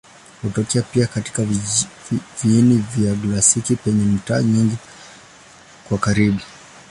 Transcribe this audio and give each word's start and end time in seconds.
Hutokea 0.41 0.81
pia 0.81 1.07
katika 1.07 1.47
viini 2.43 2.83
vya 2.97 3.15
galaksi 3.15 3.75
penye 3.75 4.05
mata 4.05 4.43
nyingi 4.43 4.77
kwa 5.89 5.97
karibu. 5.97 6.39